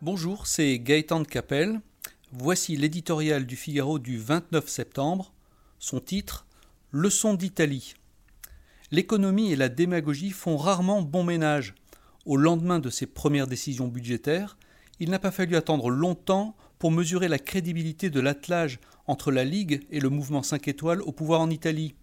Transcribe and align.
Bonjour, 0.00 0.46
c'est 0.46 0.78
Gaëtan 0.78 1.18
de 1.18 1.26
Capelle. 1.26 1.80
Voici 2.30 2.76
l'éditorial 2.76 3.46
du 3.46 3.56
Figaro 3.56 3.98
du 3.98 4.16
29 4.16 4.68
septembre. 4.68 5.32
Son 5.80 5.98
titre 5.98 6.46
Leçon 6.92 7.34
d'Italie. 7.34 7.94
L'économie 8.92 9.50
et 9.50 9.56
la 9.56 9.68
démagogie 9.68 10.30
font 10.30 10.56
rarement 10.56 11.02
bon 11.02 11.24
ménage. 11.24 11.74
Au 12.26 12.36
lendemain 12.36 12.78
de 12.78 12.90
ses 12.90 13.06
premières 13.06 13.48
décisions 13.48 13.88
budgétaires, 13.88 14.56
il 15.00 15.10
n'a 15.10 15.18
pas 15.18 15.32
fallu 15.32 15.56
attendre 15.56 15.90
longtemps 15.90 16.54
pour 16.78 16.92
mesurer 16.92 17.26
la 17.26 17.40
crédibilité 17.40 18.08
de 18.08 18.20
l'attelage 18.20 18.78
entre 19.08 19.32
la 19.32 19.42
Ligue 19.42 19.84
et 19.90 19.98
le 19.98 20.10
mouvement 20.10 20.44
5 20.44 20.68
étoiles 20.68 21.02
au 21.02 21.10
pouvoir 21.10 21.40
en 21.40 21.50
Italie. 21.50 21.96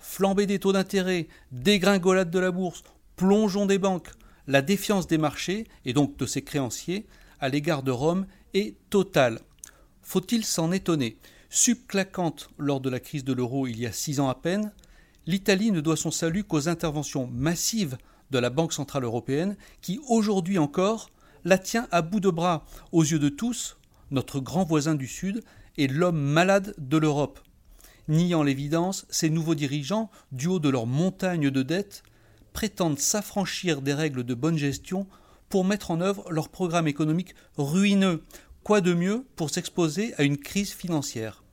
Flambée 0.00 0.46
des 0.46 0.58
taux 0.58 0.72
d'intérêt, 0.72 1.28
dégringolade 1.52 2.30
de 2.30 2.40
la 2.40 2.50
bourse, 2.50 2.82
plongeon 3.14 3.66
des 3.66 3.78
banques, 3.78 4.10
la 4.48 4.62
défiance 4.62 5.06
des 5.06 5.18
marchés, 5.18 5.68
et 5.84 5.92
donc 5.92 6.16
de 6.16 6.26
ses 6.26 6.42
créanciers, 6.42 7.06
à 7.40 7.48
l'égard 7.48 7.82
de 7.82 7.90
Rome 7.90 8.26
est 8.54 8.76
totale. 8.90 9.40
Faut-il 10.02 10.44
s'en 10.44 10.72
étonner? 10.72 11.18
Subclaquante 11.50 12.48
lors 12.58 12.80
de 12.80 12.90
la 12.90 13.00
crise 13.00 13.24
de 13.24 13.32
l'euro 13.32 13.66
il 13.66 13.78
y 13.78 13.86
a 13.86 13.92
six 13.92 14.20
ans 14.20 14.28
à 14.28 14.34
peine, 14.34 14.72
l'Italie 15.26 15.70
ne 15.70 15.80
doit 15.80 15.96
son 15.96 16.10
salut 16.10 16.44
qu'aux 16.44 16.68
interventions 16.68 17.26
massives 17.26 17.98
de 18.30 18.38
la 18.38 18.50
Banque 18.50 18.72
Centrale 18.72 19.04
Européenne 19.04 19.56
qui, 19.80 20.00
aujourd'hui 20.08 20.58
encore, 20.58 21.10
la 21.44 21.58
tient 21.58 21.88
à 21.92 22.02
bout 22.02 22.20
de 22.20 22.30
bras 22.30 22.64
aux 22.92 23.04
yeux 23.04 23.18
de 23.18 23.28
tous, 23.28 23.76
notre 24.10 24.40
grand 24.40 24.64
voisin 24.64 24.94
du 24.94 25.06
Sud 25.06 25.42
est 25.78 25.86
l'homme 25.86 26.20
malade 26.20 26.74
de 26.78 26.96
l'Europe. 26.96 27.40
Niant 28.08 28.42
l'évidence, 28.42 29.06
ces 29.10 29.30
nouveaux 29.30 29.56
dirigeants, 29.56 30.10
du 30.30 30.46
haut 30.46 30.60
de 30.60 30.68
leur 30.68 30.86
montagne 30.86 31.50
de 31.50 31.62
dettes, 31.62 32.02
prétendent 32.52 32.98
s'affranchir 32.98 33.82
des 33.82 33.94
règles 33.94 34.24
de 34.24 34.34
bonne 34.34 34.58
gestion 34.58 35.06
pour 35.48 35.64
mettre 35.64 35.90
en 35.90 36.00
œuvre 36.00 36.30
leur 36.30 36.48
programme 36.48 36.88
économique 36.88 37.34
ruineux. 37.56 38.22
Quoi 38.62 38.80
de 38.80 38.94
mieux 38.94 39.24
pour 39.36 39.50
s'exposer 39.50 40.14
à 40.18 40.22
une 40.22 40.38
crise 40.38 40.72
financière? 40.72 41.44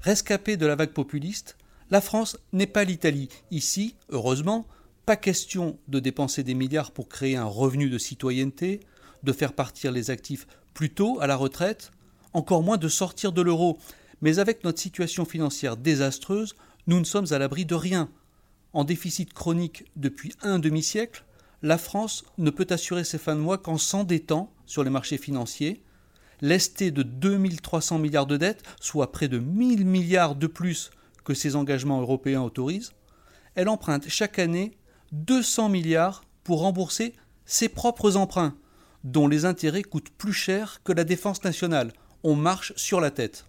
Rescapée 0.00 0.56
de 0.56 0.66
la 0.66 0.76
vague 0.76 0.92
populiste, 0.92 1.56
la 1.90 2.00
France 2.00 2.38
n'est 2.52 2.66
pas 2.66 2.84
l'Italie. 2.84 3.28
Ici, 3.50 3.96
heureusement, 4.08 4.66
pas 5.04 5.16
question 5.16 5.78
de 5.88 6.00
dépenser 6.00 6.42
des 6.42 6.54
milliards 6.54 6.90
pour 6.90 7.08
créer 7.08 7.36
un 7.36 7.44
revenu 7.44 7.90
de 7.90 7.98
citoyenneté, 7.98 8.80
de 9.22 9.32
faire 9.32 9.52
partir 9.52 9.92
les 9.92 10.10
actifs 10.10 10.46
plus 10.74 10.90
tôt 10.90 11.18
à 11.20 11.26
la 11.26 11.36
retraite, 11.36 11.90
encore 12.32 12.62
moins 12.62 12.76
de 12.76 12.88
sortir 12.88 13.32
de 13.32 13.42
l'euro. 13.42 13.78
Mais 14.22 14.38
avec 14.38 14.64
notre 14.64 14.80
situation 14.80 15.24
financière 15.24 15.76
désastreuse, 15.76 16.54
nous 16.86 16.98
ne 16.98 17.04
sommes 17.04 17.32
à 17.32 17.38
l'abri 17.38 17.66
de 17.66 17.74
rien. 17.74 18.10
En 18.72 18.84
déficit 18.84 19.34
chronique 19.34 19.84
depuis 19.96 20.32
un 20.42 20.58
demi-siècle, 20.58 21.24
la 21.66 21.78
France 21.78 22.24
ne 22.38 22.50
peut 22.50 22.68
assurer 22.70 23.02
ses 23.02 23.18
fins 23.18 23.34
de 23.34 23.40
mois 23.40 23.58
qu'en 23.58 23.76
s'endettant 23.76 24.52
sur 24.66 24.84
les 24.84 24.90
marchés 24.90 25.18
financiers. 25.18 25.82
Lestée 26.40 26.92
de 26.92 27.02
2300 27.02 27.98
milliards 27.98 28.28
de 28.28 28.36
dettes, 28.36 28.62
soit 28.80 29.10
près 29.10 29.26
de 29.26 29.40
1000 29.40 29.84
milliards 29.84 30.36
de 30.36 30.46
plus 30.46 30.92
que 31.24 31.34
ses 31.34 31.56
engagements 31.56 32.00
européens 32.00 32.42
autorisent, 32.42 32.92
elle 33.56 33.68
emprunte 33.68 34.08
chaque 34.08 34.38
année 34.38 34.76
200 35.10 35.68
milliards 35.68 36.22
pour 36.44 36.60
rembourser 36.60 37.14
ses 37.46 37.68
propres 37.68 38.16
emprunts, 38.16 38.54
dont 39.02 39.26
les 39.26 39.44
intérêts 39.44 39.82
coûtent 39.82 40.10
plus 40.10 40.32
cher 40.32 40.80
que 40.84 40.92
la 40.92 41.02
défense 41.02 41.42
nationale. 41.42 41.92
On 42.22 42.36
marche 42.36 42.74
sur 42.76 43.00
la 43.00 43.10
tête. 43.10 43.44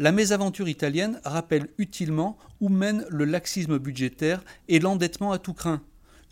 La 0.00 0.10
mésaventure 0.10 0.68
italienne 0.68 1.20
rappelle 1.24 1.68
utilement 1.78 2.38
où 2.60 2.70
mène 2.70 3.06
le 3.08 3.24
laxisme 3.24 3.78
budgétaire 3.78 4.42
et 4.66 4.80
l'endettement 4.80 5.30
à 5.30 5.38
tout 5.38 5.54
craint 5.54 5.80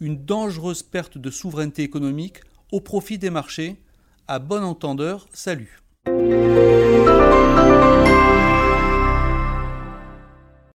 une 0.00 0.24
dangereuse 0.24 0.82
perte 0.82 1.18
de 1.18 1.30
souveraineté 1.30 1.82
économique 1.82 2.40
au 2.72 2.80
profit 2.80 3.18
des 3.18 3.30
marchés. 3.30 3.76
À 4.26 4.38
bon 4.38 4.62
entendeur, 4.62 5.26
salut. 5.32 5.80